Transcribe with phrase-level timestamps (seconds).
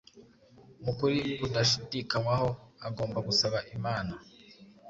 [0.83, 2.49] Mu kuri kudashidikanywaho,
[2.87, 4.13] agomba gusaba Imana.